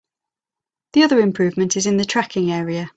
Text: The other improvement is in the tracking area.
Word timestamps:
The 0.93 1.03
other 1.03 1.19
improvement 1.19 1.77
is 1.77 1.85
in 1.85 1.97
the 1.97 2.05
tracking 2.05 2.51
area. 2.51 2.89